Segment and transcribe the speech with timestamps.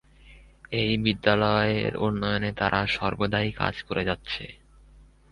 [0.71, 4.43] এই বিদ্যালয়ের উন্নয়নে তারা সর্বদাই কাজ করে যাচ্ছে।